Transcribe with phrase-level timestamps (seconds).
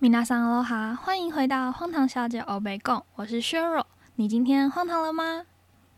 [0.00, 3.86] 米娜桑罗哈，欢迎回到荒唐小姐欧贝贡，我是削弱。
[4.16, 5.46] 你今天荒唐了吗？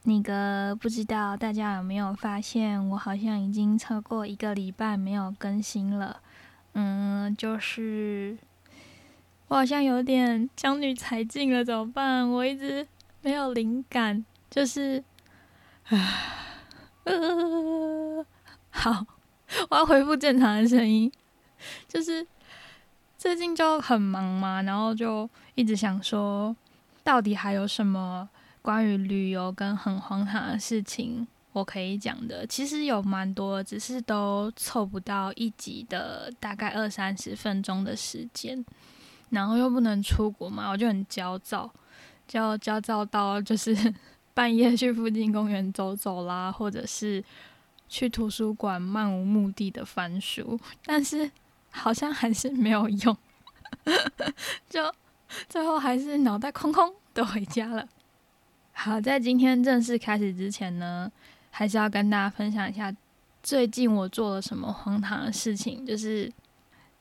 [0.03, 6.21] 那个不知道大家有没有发现，我好像已经超过一个礼拜没有更新了。
[6.74, 8.37] 嗯，就是
[9.48, 12.31] 我好像有点将女才尽了，怎么办？
[12.31, 12.87] 我一直
[13.23, 15.03] 没有灵感，就是
[15.89, 15.97] 啊，
[17.05, 18.25] 呃
[18.71, 19.07] 好，
[19.71, 21.11] 我要恢复正常的声音，
[21.89, 22.25] 就是。
[23.27, 26.54] 最近就很忙嘛，然后就一直想说，
[27.03, 28.29] 到底还有什么
[28.62, 32.47] 关于旅游跟很荒唐的事情我可以讲的？
[32.47, 38.64] 其实有蛮多，只是都凑不到一集的大概二三十分钟的时间，
[39.31, 41.69] 然后又不能出国嘛，我就很焦躁，
[42.28, 43.77] 焦焦躁到就是
[44.34, 47.25] 半夜去附近公园走走啦，或者是
[47.89, 51.28] 去图书馆漫无目的的翻书，但是。
[51.77, 53.16] 好像还是没有用，
[54.69, 54.92] 就
[55.48, 57.87] 最后还是脑袋空空的回家了。
[58.73, 61.11] 好，在今天正式开始之前呢，
[61.51, 62.92] 还是要跟大家分享一下
[63.42, 65.84] 最近我做了什么荒唐的事情。
[65.84, 66.33] 就是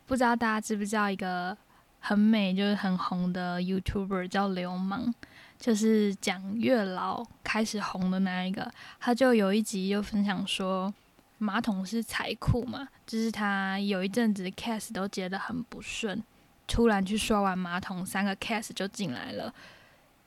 [0.05, 1.57] 不知道大家知不知道一个
[1.99, 5.13] 很美就是很红的 YouTuber 叫流氓，
[5.57, 10.93] 就是讲月老开始红的那一个，他就有一集就分享说。
[11.37, 12.87] 马桶是财库嘛？
[13.05, 16.23] 就是他有一阵子 case 都接得很不顺，
[16.65, 19.53] 突然去刷完马桶，三个 case 就进来了，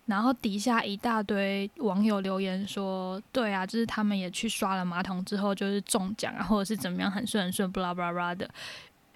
[0.07, 8.49] 然后底下一大堆网友留言说：“对啊，就是他们也去刷了马桶之后，就是中奖啊，或者是怎么样很顺很顺，布拉布拉布拉的。”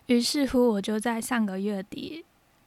[0.07, 2.25] 于是乎，我就在上个月底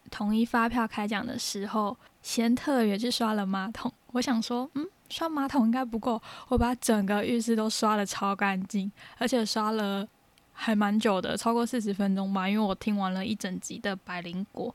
[0.09, 3.91] 统一发票开奖的时候，先特别去刷了马桶。
[4.13, 4.87] 我想说，嗯。
[5.09, 10.07] 刷马桶应该不够，我把整个浴室都刷的超干净，而且刷了
[10.51, 12.49] 还蛮久的，超过四十分钟吧。
[12.49, 14.73] 因为我听完了一整集的百灵果，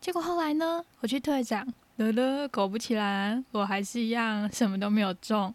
[0.00, 1.66] 结果后来呢，我去退奖，
[1.96, 5.54] 了了，果不其然，我还是一样什么都没有中。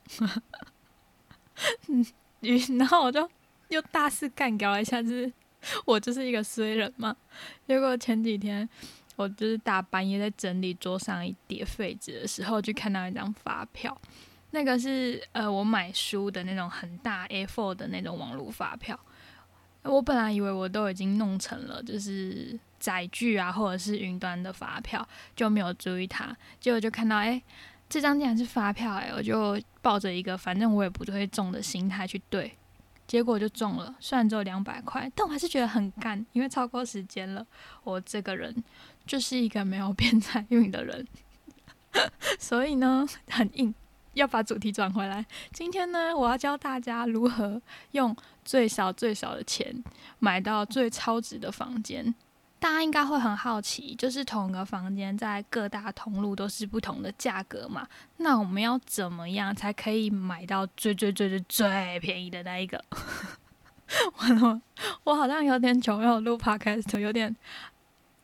[1.87, 2.05] 嗯，
[2.77, 3.29] 然后我就
[3.69, 5.31] 又大肆干掉了一下，就是
[5.85, 7.15] 我就是一个衰人嘛。
[7.67, 8.69] 结果前几天。
[9.15, 13.95] 我就是大半夜在整理桌上一叠废纸的时候，就看到一张发票，
[14.51, 18.99] 那个是呃我买书的那种很大 A4 的那种网络发票。
[19.83, 26.35] 我本来以为我都已经弄成了，就是载具啊或者是云端的发票，就没有注意它。
[26.59, 27.41] 结果就看到，哎，
[27.89, 32.57] 这张竟然是发票，哎，我就抱着一个反正我也不会中的心态去对，
[33.05, 37.45] 结果就中了，虽然只有两百块，但我还是觉得很干，因为超过时间了，
[37.83, 38.63] 我这个人。
[39.05, 41.07] 就是一个没有变财运的人，
[42.39, 43.73] 所以呢很硬，
[44.13, 45.25] 要把主题转回来。
[45.51, 49.83] 今天呢，我要教大家如何用最少最少的钱
[50.19, 52.13] 买到最超值的房间。
[52.59, 57.85] 大家应该会很好奇，就是同一个房间在各大通路都是不同的价格嘛？
[58.17, 62.81] 那我们要怎么样才可以买到最最最最最便宜的那一个？
[64.17, 64.61] 完了，
[65.03, 67.35] 我好像有点久没有录 podcast，有点。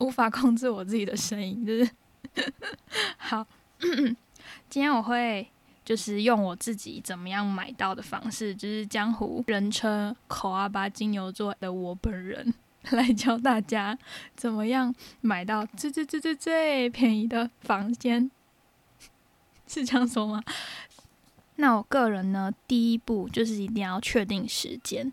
[0.00, 1.90] 无法控制我自己的声音，就是
[3.16, 3.46] 好。
[4.68, 5.48] 今天我会
[5.84, 12.52] 就是用我自己怎么样买到的方式，就是江湖人称“口阿巴金牛座”的我本人
[12.90, 13.98] 来教大家
[14.36, 18.30] 怎么样买到最最最最最便宜的房间，
[19.66, 20.42] 是这样说吗？
[21.56, 25.10] 那我个人呢，第一步就是一定要确定时间，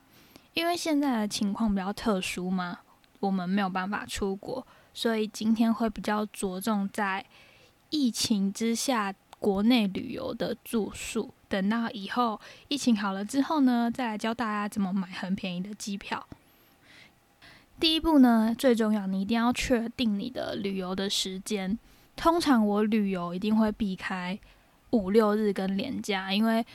[0.53, 2.79] 因为现在的情况比较特殊嘛，
[3.21, 4.67] 我们没有办法出国。
[4.97, 7.23] 所以今天会比较着重在
[7.91, 11.31] 疫情之下国内旅游的住宿。
[11.47, 16.25] 等到以后疫情好了之后呢，再来教大家怎么买很便宜的机票。
[17.79, 21.77] 第一步呢，最重要，你一定要确定你的旅游的时间。
[22.15, 24.39] 通常我旅游一定会避开
[24.89, 26.65] 五六日跟连假，因为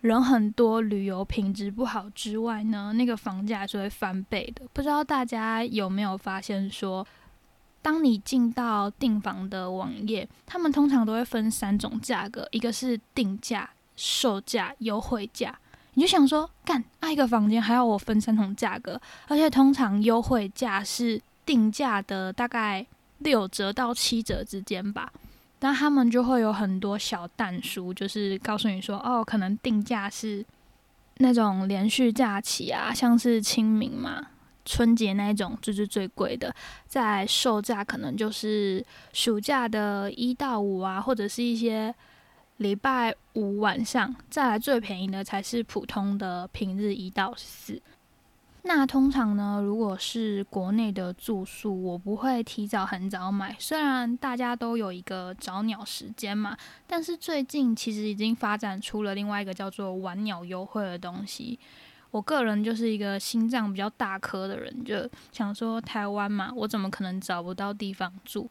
[0.00, 4.62] 人很多，旅游品质不好之外呢，那个房价是会翻倍的。
[4.72, 7.06] 不知道大家有没有发现说？
[7.80, 15.58] 当你进到订房的网页，他们通常都会分三种价格，一个是定价、售价、优惠价。
[15.94, 22.86] 你就想说，干啊一个房间还要我分三种价格，而且通常优惠价是定价的大概
[23.18, 25.12] 六折到七折之间吧。
[25.58, 30.44] 但他们就会有很多小淡书，就是告诉你说，哦，可能定价是
[31.16, 34.28] 那种连续假期啊，像是清明嘛。
[34.68, 36.54] 春节那一种就是最贵的，
[36.84, 38.84] 在售价可能就是
[39.14, 41.94] 暑假的一到五啊，或者是一些
[42.58, 44.14] 礼拜五晚上。
[44.28, 47.80] 再来最便宜的才是普通的平日一到四。
[48.62, 53.56] 那通常呢，如果是国内的住宿，我不会提早很早买。
[53.58, 56.54] 虽然大家都有一个找鸟时间嘛，
[56.86, 61.58] 但是最近其实已经发展出了另外一个叫做晚鸟优惠的东西。
[62.10, 68.48] 我个人就是一个心脏比较大颗的人，就想说台湾嘛，我怎么可能找不到地方住？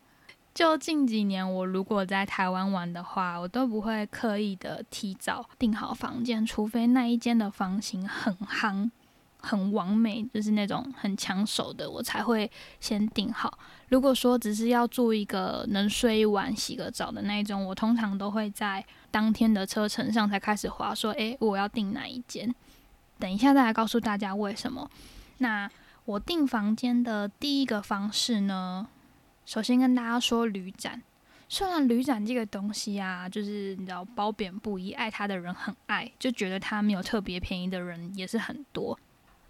[0.53, 8.89] 就近几年，我如果在台湾玩的话，我都不会刻意的提早订好房间，除非那一间的房型很夯。
[9.39, 12.49] 很完美，就是那种很抢手的，我才会
[12.79, 13.57] 先订好。
[13.87, 22.53] 如果说只是要住一个能睡一晚、洗个澡的那一种，我通常都会在当天的车程上才开始划，说：“诶，我要订哪一间？”
[23.19, 24.89] 等一下再来告诉大家为什么。
[25.39, 25.69] 那
[26.05, 28.87] 我订房间的第一个方式呢，
[29.45, 31.01] 首先跟大家说旅展。
[31.49, 38.99] 虽然旅展这个东西啊，就是你知道褒贬不一，爱它的人很爱，就觉得它没有特别便宜的人也是很多。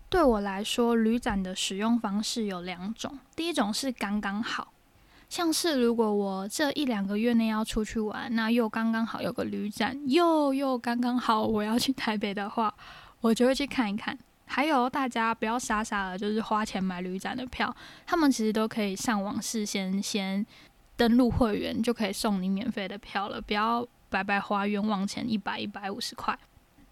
[0.08, 3.18] 对我来说，旅展的使用方式有两种。
[3.36, 4.72] 第一种是刚刚好，
[5.28, 12.72] 像是如果我这一两个月内要出去玩，那又刚刚好有个旅展，又又刚刚好我要去台北的话，
[13.22, 14.18] 我就会去看一看。
[14.46, 17.76] 还有大家不要傻傻的，就是花钱买旅展的票，
[18.06, 20.46] 他们其实都可以上网事先先
[20.96, 26.38] 登录会员，就可以送你免费的票了，不要白白花冤枉钱一百一百五十块。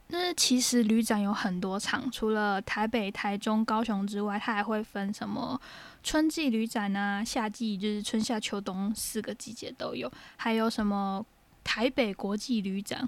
[0.08, 5.60] 那其实旅展有很多场，除了台北、台中、高雄之外，它还会分什么
[6.04, 11.26] 春季旅展啊，夏季就是春夏秋冬四个季节都有，还有什么
[11.64, 13.08] 台北国际旅展。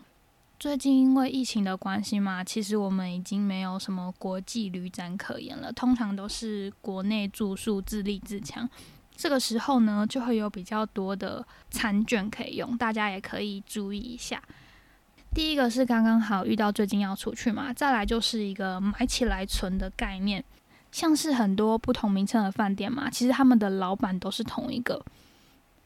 [0.60, 8.68] 最近因为疫情的关系嘛，其实我们已经没有什么国际旅展可言了，通常都是国内住宿自立自强。
[9.16, 14.42] 这个时候呢，就会有比较多的餐券可以用，大家也可以注意一下。
[15.32, 20.44] 第一个是刚刚好遇到最近要出去嘛，再来就是一个买起来存的概念，
[20.92, 25.06] 像是很多不同名称的饭店嘛，其实他们的老板都是同一个，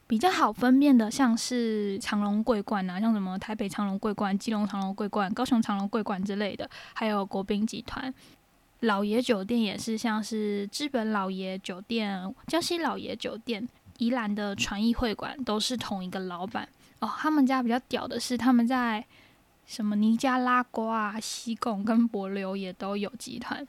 [0.06, 8.12] 比较好分辨的像是长隆桂冠啊，像什么台北长隆桂冠、基隆长隆桂冠、高雄长隆桂冠之类的，还有国宾集团、
[8.80, 13.66] 老爷酒店也是像是日本老爷酒店、江西老爷酒店、
[13.98, 16.68] 宜兰的传艺会馆都是同一个老板
[17.00, 19.04] 哦，他们家比较屌的是他们在。
[19.64, 23.64] 什么尼加拉瓜啊、西贡跟博流也都有集团，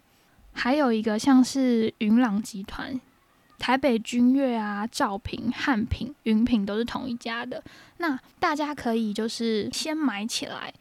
[0.52, 3.00] 还有一个像是云朗集团、
[3.60, 7.64] 台北君悦啊、兆品、汉品、云品都是同一家的。
[7.98, 10.74] 那大家可以就是先买起来。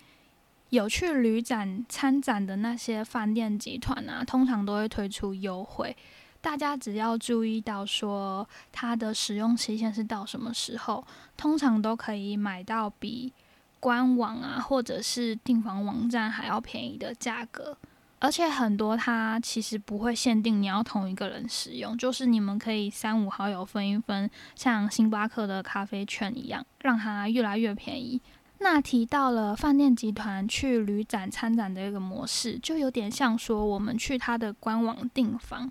[0.71, 5.97] 有去旅展参展的那些饭店集团啊，通常都会推出优惠。
[6.41, 13.33] 大家只要注意到说它的使用期限是到什么时候，通常都可以买到比。
[13.79, 17.77] 官网啊，或者是订房网站还要便宜的价格，
[18.23, 28.21] 而且很多它其实不会限定你要同一个人使用，就是你们可以三五好友分一分，像星巴克的咖啡券一样，让它越来越便宜。
[28.61, 35.69] 那提到了饭店集团去旅展参展的一个模式，就有点像说我们去它的官网订房。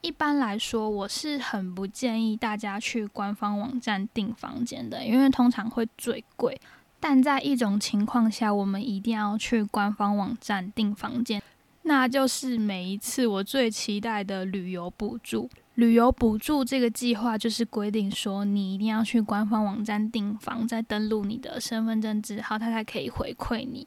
[0.00, 6.58] 一般来说，我是很不建议大家去官方网站订房间的，因为通常会最贵。
[6.98, 11.42] 但在一种情况下，我们一定要去官方网站订房间，
[11.82, 15.50] 那就是每一次我最期待的旅游补助。
[15.76, 23.86] 旅游补助这个计划就是规定说，你一定要去官方网站订房，再登录你的身份证字号，它才可以回馈你。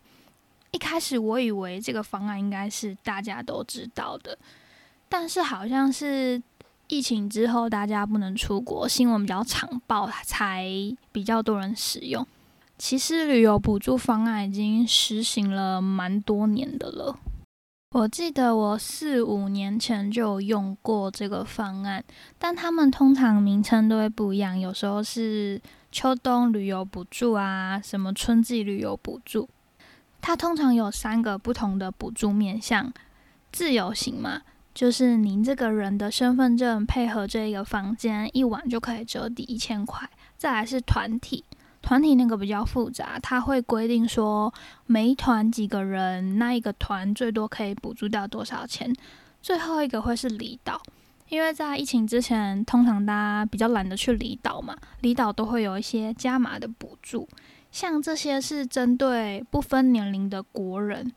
[0.72, 4.38] 一开始我以为这个方案应该是大家都知道的，
[5.08, 6.42] 但是好像是
[6.88, 10.68] 疫情之后大家不能出国，新闻比较常报，才
[11.12, 12.26] 比较多人使用。
[12.78, 17.18] 其实旅游补助方案已经实行了蛮多年的了。
[17.96, 22.04] 我记得我四五年前就有用过这个方案，
[22.38, 25.62] 但他们通常名称都会不一样，有时候是
[25.94, 29.48] 秋冬旅游补助啊，什么春季旅游补助。
[30.20, 32.92] 它通常有三个不同的补助面向：
[33.54, 34.42] 自由行嘛，
[34.74, 40.06] 就是您这个人的身份证配合这一个房间一晚就可以折抵一千块；
[40.38, 41.46] 再来是团体。
[41.86, 44.52] 团体那个比较复杂，它会规定说
[44.88, 48.92] 每一团几个人，那一个团最多可以补助到多少钱。
[49.40, 50.82] 最后一个会是离岛，
[51.30, 57.30] 因为在疫情之前，通常大家比较懒得去离岛嘛，离岛都会有一些加码的补助，
[57.72, 61.14] 像这些是针对不分年龄的国人。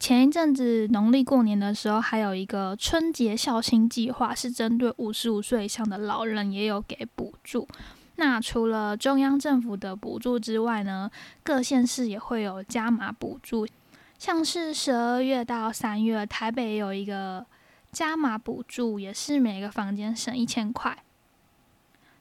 [0.00, 7.68] 前一阵子农历过年的时候，还有一个春节孝心计划，是针对五十五岁以上的老人也有给补助。
[8.16, 11.10] 那除了中央政府的补助之外呢，
[11.42, 13.66] 各县市也会有加码补助，
[14.18, 17.44] 像是十二月到三月，台北有一个
[17.92, 20.96] 加码补助也是每个房间省一千块。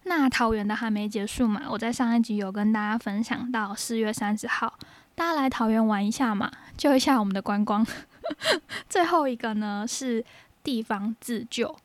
[0.03, 1.61] 那桃园的还没结束嘛？
[1.69, 4.77] 我在上一集有跟大家分享到四月三十号，
[5.15, 7.87] 大家来桃园玩一下嘛，救一下我们的观光。
[8.89, 10.23] 最后一个呢是
[10.61, 11.75] 地方自救。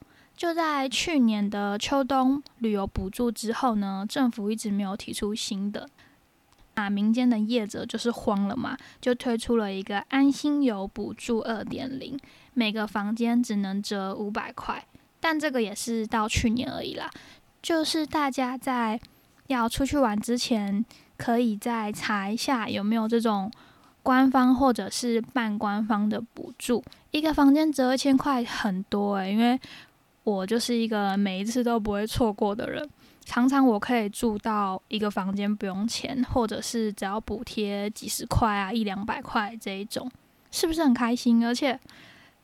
[0.41, 5.87] 就在去年的秋冬旅游补助之后呢，政府一直没有提出新的，
[6.77, 12.19] 那民间的业者就是慌了嘛，就推出了一个安心游补助二点零，
[12.55, 14.83] 每个房间只能折五百块，
[15.21, 17.11] 但这个也是到去年而已啦。
[17.61, 18.99] 就是大家在
[19.49, 20.83] 要出去玩之前，
[21.19, 23.53] 可以再查一下有没有这种
[24.03, 29.61] 官方或者是半官方的补助，一个房间折一千块很多诶，因为。
[30.25, 32.89] 我就是一个每一次都不会错过的人，
[33.25, 40.11] 常常我可以住到一个房间不用钱，或者是只要补贴几十块啊，一两百块这一种，
[40.51, 41.45] 是不是很开心？
[41.47, 41.79] 而且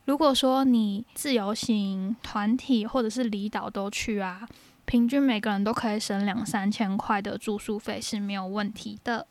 [0.06, 4.48] 如果说你自由行、团体或者是离岛都去啊，
[4.84, 9.26] 平均每个人都可以省两三千块的住宿费是没有问题的。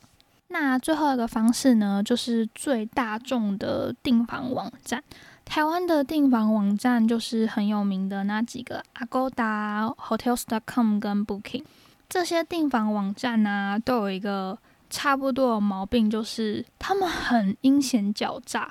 [0.49, 5.03] 那最后一个方式呢，就是最大众的订房网站。
[5.45, 11.63] 台湾的订房网站就是很有名的那几个，Agoda、Hotels.com 跟 Booking
[12.09, 14.57] 这些订房网站呢，都有一个
[14.89, 18.69] 差不多的毛病，就是他们很阴险狡诈。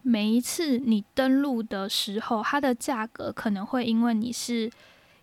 [0.00, 4.70] 每一次你登录的时候，它的价格可能会因为你是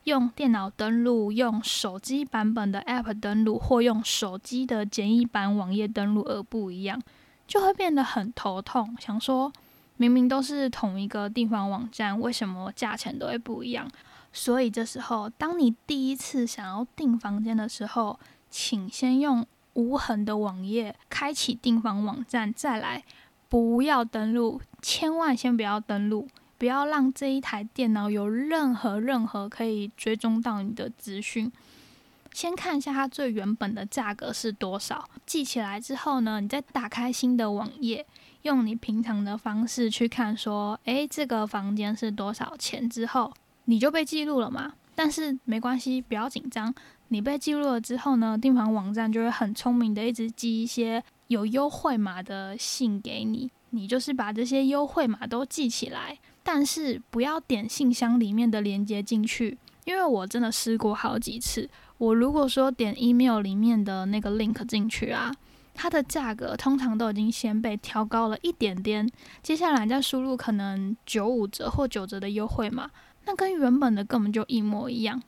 [0.04, 7.02] 用电脑登录、用手机版本的 App 登录，或用手机的简易版网页登录而不一样，
[7.48, 8.96] 就会变得很头痛。
[9.00, 9.52] 想说。
[10.00, 13.86] 明明都是同一个订房网站，为什么价钱都会不一样？
[14.32, 18.18] 所以这时候，当你第一次想要订房间的时候，
[18.50, 23.04] 请先用无痕的网页开启订房网站，再来
[23.50, 31.52] 不要登录，千万先不要登录，不要让这一台电脑有任何任何可以追踪到你的资讯。
[32.40, 38.06] 先看一下它最原本的价格是多少，记起来之后呢，你再打开新的网页。
[38.44, 42.90] 用你平常的方式去看，说，诶，这个房间是多少钱？
[42.90, 43.34] 之后
[43.66, 44.72] 你就被记录了嘛？
[44.96, 46.74] 但是没关系，不要紧张。
[47.10, 53.52] 你被记录了之后呢，订房网站就会很聪明的一直寄一些有优惠码的信给你。
[53.72, 59.58] 你就是把这些优惠码都记起来，但是不要点信箱里面的链接进去，
[59.90, 61.70] 因为我真的试过好几次。
[61.98, 65.32] 我如果说点 email 里面的那个 link 进去啊。
[65.82, 69.10] 它的价格通常都已经先被调高了一点点，
[69.42, 72.90] 接下来再输入可能九五折或九折的优惠码，
[73.24, 75.24] 那跟原本的根本就一模一样。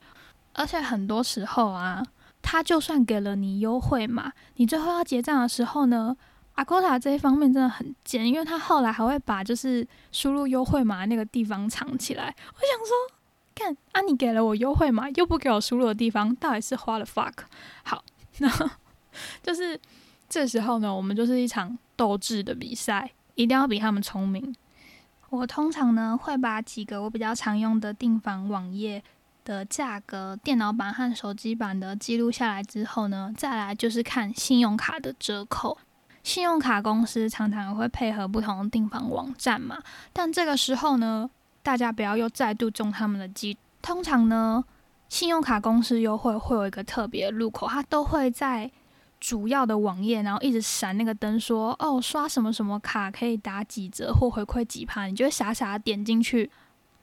[0.52, 2.04] 而且很多时候啊，
[2.42, 6.14] 他就算给了你优惠码，你最后要结账的时候呢，
[6.56, 12.26] 阿 t 塔这一方面真的很贱，因为他后来还会把就是输入优惠码那个地方藏起来。
[12.26, 13.21] 我想说，
[13.64, 17.34] 看啊，你给了我优惠嘛，又不给我输入的地方，到底是花了 fuck？
[17.84, 18.04] 好，
[18.40, 18.50] 那
[19.44, 19.80] 就是。
[20.34, 24.56] 这时候呢，我们就是一场斗智的比赛，一定要比他们聪明。
[25.28, 29.04] 我通常呢会把几个我比较常用的订房网页
[29.44, 35.78] 的价格、电脑版和手机版的记录下来之后呢，再来就是看信用卡的折扣。
[36.24, 41.30] 信用卡公司常常会配合不同的订房网站嘛，但这个时候呢，
[41.64, 43.58] 大家不要又再度中他们的计。
[43.82, 44.64] 通常呢，
[45.10, 48.72] 信用卡公司优惠会有一个特别入口，它都会在。
[49.24, 56.50] 主要的网页，然后一直闪那个灯，说哦，刷什么什么卡可以打几折或回馈几趴，你就会傻傻点进去。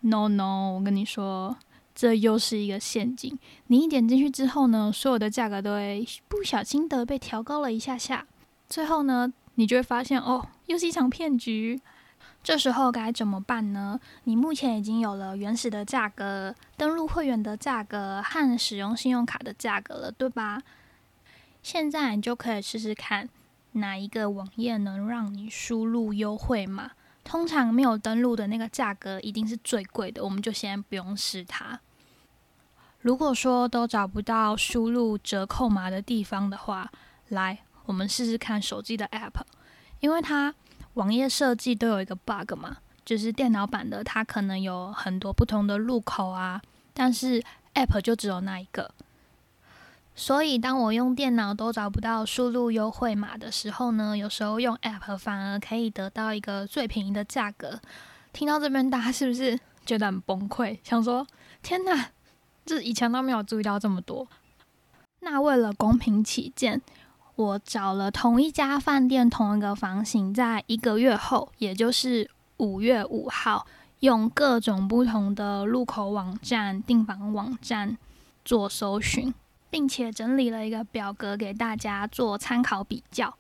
[0.00, 1.56] No No，我跟你说，
[1.94, 3.38] 这又是一个陷阱。
[3.68, 8.26] 你一点进去之后呢，所有的价格都会不小心的被调高了一下下，
[8.68, 11.80] 最后呢，你就会发现哦，又是一场骗局。
[12.48, 14.00] 这时候该怎么办呢？
[14.24, 20.62] 你目前已经有了原始的价格、登录会员的价格和使用信用卡的价格了，对吧？
[21.62, 23.28] 现在你就可以试试看
[23.72, 26.92] 哪一个网页能让你输入优惠码。
[27.22, 31.78] 通常没有登录的那个价格一定是最贵的，我们就先不用试它。
[33.02, 36.90] 如果说都找不到输入折扣码的地方的话，
[37.28, 39.42] 来，我们试试看手机的 App，
[40.00, 40.54] 因为它
[40.98, 46.60] 网页设计都有一个 bug 嘛，就是电脑版的它可能有很多不同的入口啊，
[46.92, 47.40] 但是
[47.74, 48.90] App 就只有那一个。
[50.16, 57.80] 所以，当我用电脑都找不到输入优惠码的时候呢，有时候用 App 反而可以得到一个最便宜的价格。
[58.32, 60.76] 听到这边，大家是不是觉得很崩溃？
[60.82, 61.24] 想说：
[61.62, 62.10] 天哪，
[62.66, 64.26] 这以前都没有注意到这么多。
[65.20, 66.82] 那为了公平起见，
[67.38, 73.64] 我找了同一家饭店同一个房型，在一个月后，也就是五月五号，
[74.00, 77.96] 用各种不同的入口网站、订房网站
[78.44, 79.32] 做搜寻，
[79.70, 83.32] 并且整理了一个表格给大家做参考比较。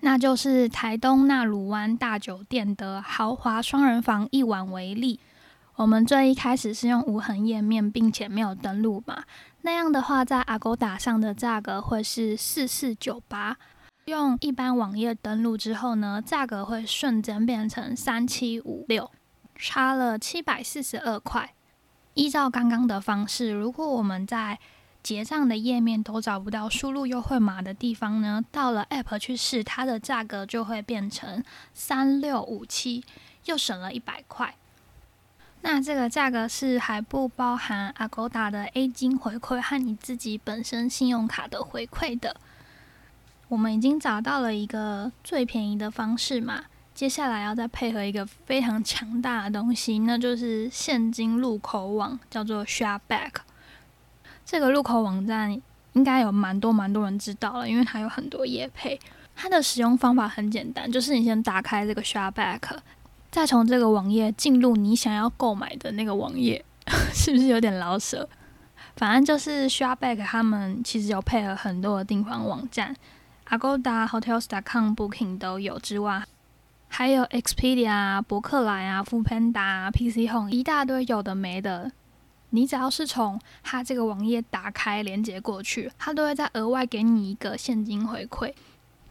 [0.00, 5.20] 那就是台东纳鲁湾大酒店的豪华双人房一晚为例，
[5.80, 9.24] 我们最一开始是用无痕页面，并且没有登录嘛，
[9.62, 13.56] 那样的话在 Agoda 上的价格会是四四九八，
[14.04, 19.10] 用一般网页登录之后呢，价格会瞬间变成三七五六，
[19.56, 21.54] 差了七百四十二块。
[22.12, 24.58] 依照刚刚的方式，如果我们在
[25.02, 33.02] 结账的页面都找不到输入优惠码的地方呢，到了 App 去试，它的价格就会变成三六五七，
[33.46, 34.54] 又省了一百块。
[35.62, 42.36] 那这个价格是还不包含 Agoda 的 A 金回馈和你自己本身信用卡的回馈的。
[43.48, 46.64] 我们已经找到了一个最便宜的方式嘛，
[46.94, 53.32] 接下来要再配合一个非常强大的东西，那就是现金入口网，叫做 Shareback。
[54.46, 55.60] 这个入口网站
[55.92, 58.98] 应该有蛮多蛮多人知道了，因为它有很多业配。
[59.36, 62.60] 它的使用方法很简单，就是你先打开这个 Shareback
[63.30, 66.64] 再从这个网页进入你想要购买的那个网页，
[67.14, 68.28] 是不是有点老舍？
[68.96, 72.94] 反正就是 Shopback 他们其实有配合很多的订房网站
[73.48, 76.24] ，Agoda、Hotels.com、Booking 都有之外，
[76.88, 81.92] 还有 Expedia、博客来啊、Foodpanda、PC Home 一大堆有的没的。
[82.50, 88.52] 你只要是从它这个网页打开连接过去，它都会再额外给你一个现金回馈。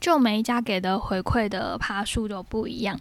[0.01, 2.99] 就每一家给的回馈的爬数都不一样。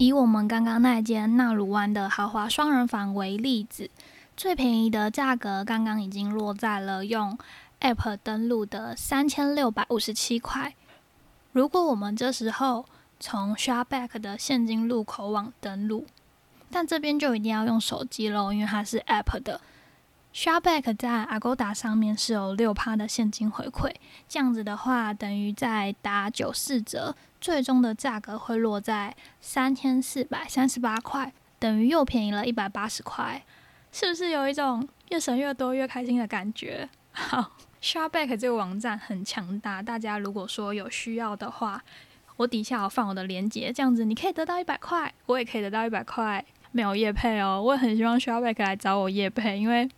[0.00, 3.90] 以我们刚刚那间纳鲁湾的豪华双人房为例子，
[4.36, 7.36] 最便宜的价格刚刚已经落在了用
[7.80, 10.72] App 登录的三千六百五十七块。
[11.50, 12.86] 如果我们这时候
[13.18, 16.06] 从 Shopback 的现金入口网登录，
[16.70, 19.60] 但这边就一定要用手机喽，因为它是 App 的。
[20.40, 23.92] Shopback 在 Agoda 上面是有六趴的现金回馈，
[24.28, 33.42] 这样子的话，等于在打九四折，最终的价格会落在三千四百三十八块，等于又便宜了一百八十块，
[33.90, 36.88] 是不是有一种越省越多越开心的感觉？
[37.10, 41.82] 好，Shopback 这个网站很强大，大家如果说有需要的话，
[42.36, 46.44] 我底下有放我的链接，这样子你可以得到一百块，我也可以得到一百块。
[46.70, 49.88] 没有叶配哦，我也很希望 Shopback 来找我叶配，因为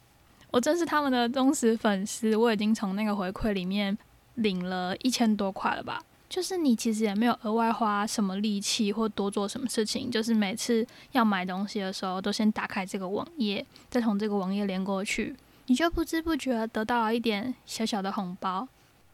[0.50, 2.36] 我真是他们的忠实粉丝。
[2.36, 3.96] 我已经从那个回馈里面
[4.34, 6.02] 领了一千多块了吧？
[6.28, 15.34] 就是你其实也没有额外花什么力气或多做什么事情，就是每次要买东西的时候，都先打开这个网页，再从这个网页连过去，
[15.66, 18.68] 你就不知不觉得到了一点小小的红包。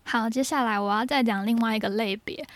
[0.04, 2.46] 好，接下来我要再讲另外一个类别，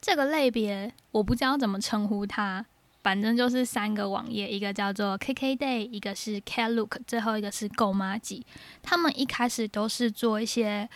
[0.00, 2.64] 这个类别我不知道怎么称呼它。
[3.06, 8.44] 反正就是三个网页，一个叫做 KKday，一个是 Klook，最后一个是购妈记。
[8.82, 10.88] 他们一开始都是做一些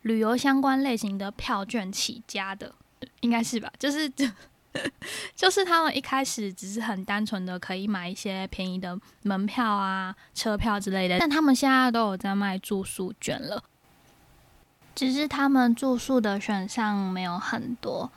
[0.00, 2.72] 旅游相关类型的票券起家的，
[3.20, 3.70] 应该是吧？
[3.78, 4.10] 就是
[5.36, 13.62] 就是他们一开始只是很单纯的可以买一些便宜的门票啊、车票之类的，但他们现在都有在卖住宿券了，
[14.94, 18.10] 只是他们住宿的选项没有很多。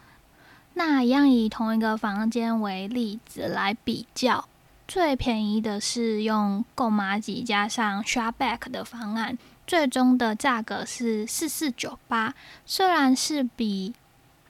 [0.78, 4.48] 那一样以同一个房间为例子来比较，
[4.88, 9.36] 最便宜的是用购马几加上 Shopback 的方案，
[9.66, 12.36] 最终的价格是四四九八。
[12.68, 13.96] 虽然是比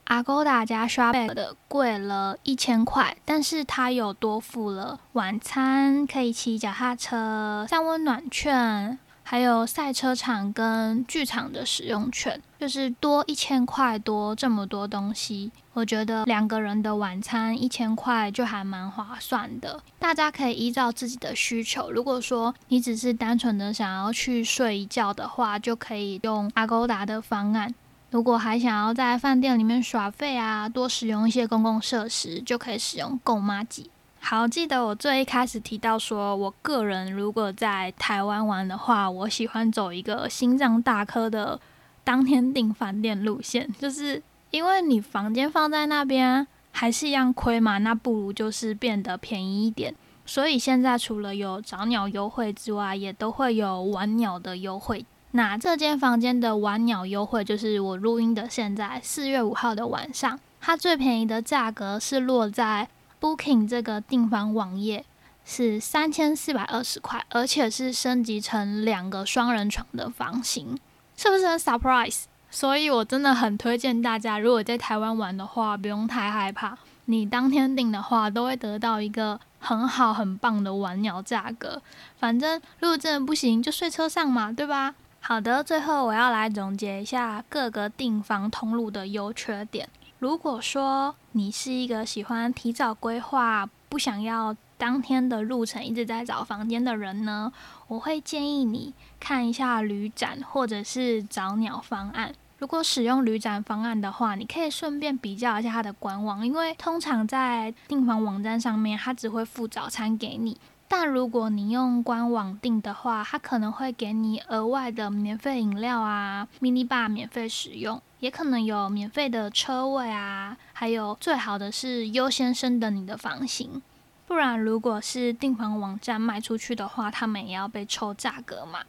[0.06, 8.98] Agoda 加 Shopback 的贵了一千块，但是它有多付了晚餐、可以骑脚踏车、三温暖券。
[9.22, 19.80] 还有赛车场跟剧场的使用权，就是多一千块多这么多东西，我觉得两个人的晚餐一千块就还蛮划算的。
[20.00, 27.70] 大家可以依照自己的需求，如果说你只是单纯的想要去睡一觉的话，就可以用阿勾达的方案；
[28.10, 33.88] 如果还想要在饭店里面耍费啊，多使用一些公共设施，就可以使用购妈机。
[34.18, 41.60] 好，记得我最一开始提到说，我个人如果在台湾玩的话，我喜欢走一个心脏大科的
[42.02, 49.94] 当天订饭店路线，就是因为你房间放在那边还是一样亏嘛，那不如就是变得便宜一点。
[50.24, 55.04] 所以现在除了有早鸟优惠之外，也都会有晚鸟的优惠。
[55.32, 62.88] 那这间房间的晚鸟优惠就是我录音的现在四月五号的晚上，它最便宜的价格是落在。
[63.20, 65.04] Booking 这个订房网页
[65.44, 70.78] 是三千四百二十块，而且是升级成两个双人床的房型，
[71.16, 72.26] 是不是很 surprise？
[72.50, 76.76] 所以我真的很推荐大家，如果在台湾玩的话，不用太害怕。
[77.04, 81.80] 你当天订的话，都会得到一个很好很棒的玩鸟价格。
[82.18, 84.94] 反正如果真的不行，就睡车上嘛，对吧？
[85.20, 89.88] 好的，最后我要来总结一下各个订房通路的优缺点。
[90.18, 97.52] 如果说你是一个喜欢提早规划、不想要当天的路程一直在找房间的人呢，
[97.88, 102.32] 我会建议你看一下旅展或者是早鸟方案。
[102.58, 110.56] 如果使用旅展方案的话，你可以顺便比较一下它的官网，因为通常在订房网站上面，它只会附早餐给你。
[110.88, 123.82] 但如果你用官网订的话，它可能会给你额外的免费饮料啊，mini bar 免费使用，也可能有免费的车位啊，还有最好的是优先升等你的房型。
[124.28, 128.80] 不然，如果是订房网站卖出去的话，他们也要被抽价格嘛。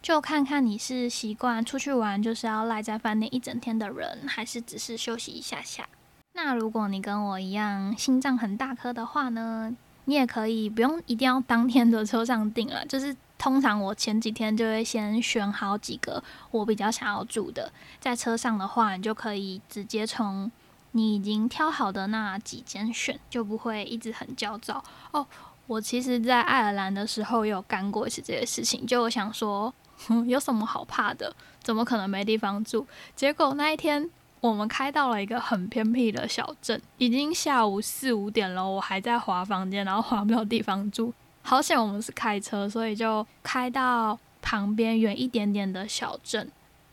[0.00, 5.86] 就看看你是习惯出去玩就是要赖在饭店一整天的人，还是只是休息一下下。
[6.32, 9.76] 那如果你跟我一样心脏很大颗的话呢？
[10.06, 17.70] 你也可以不用一定要当天的车上订了，就是通常我前几天就会先选好几个我比较想要住的，
[18.00, 20.50] 在车上的话，你就可以直接从
[20.92, 25.26] 你已经挑好的那几间选，就不会一直很焦躁哦。
[25.66, 29.72] 我其实，在爱尔兰的时候有干过一次这些事情，就我想说，
[30.26, 31.34] 有什么好怕的？
[31.62, 32.86] 怎么可能没地方住？
[33.14, 34.10] 结果那一天。
[34.40, 41.12] 我们开到了一个很偏僻的小镇，已经下午四五点了，我还在划房间，然后划不到地方住。
[41.42, 46.48] 好险我们是开车，所以就开到旁边远一点点的小镇。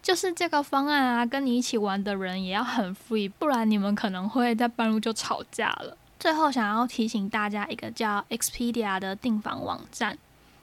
[0.06, 5.98] 就是这个方案啊，跟你一起玩的人也要很 free，不然你们可能会在半路就吵架了。
[6.20, 10.16] 最后想要提醒大家一个叫 Expedia 的订房网站，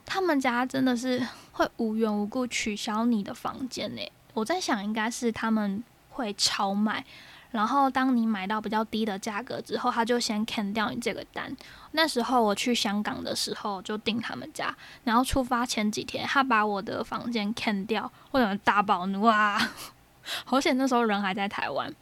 [0.05, 4.01] 他们家真的是会无缘无故取消你的房间呢。
[4.33, 5.83] 我在想，应该是他们。
[6.15, 7.03] 会超卖，
[7.53, 11.55] 然后当你买到比较低的价格之后，他就先 can 掉你这个单。
[11.91, 19.71] 那时候我去香港的时候就订他们家，然后出发前几天他把我的房间 can 掉，我整个大暴怒啊！
[20.43, 21.93] 好险那时候人还在台湾。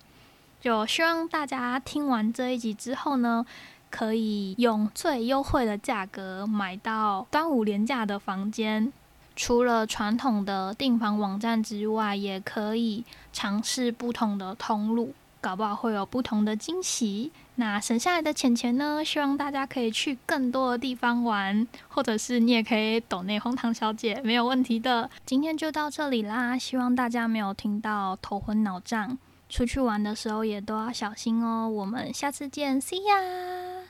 [0.61, 3.45] 就希望大家听完这一集之后呢，
[3.89, 8.93] 可以用最优惠的价格买到端午廉价的房间。
[9.35, 17.31] 除了传统的订房网站之外，也可以尝试不同的通路，搞不好会有不同的惊喜。
[17.55, 19.03] 那省下来的钱钱呢？
[19.03, 25.09] 希望大家可以去更多的地方玩，或者是你也可以抖内红糖小姐，没有问题的。
[25.25, 29.17] 今天就到这里啦，希望大家没有听到头昏脑胀，
[29.49, 31.67] 出去玩的时候也都要小心哦。
[31.67, 33.80] 我们下次见，See ya。